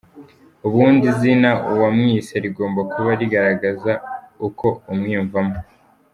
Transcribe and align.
Ubundi 0.67 1.03
izina 1.13 1.49
wamwise 1.81 2.33
rigomba 2.45 2.81
kuba 2.91 3.09
rigaragaza 3.19 3.93
uko 4.47 4.67
umwiyumvamo. 4.91 5.57